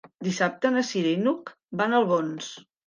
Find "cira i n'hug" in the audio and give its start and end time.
0.93-1.55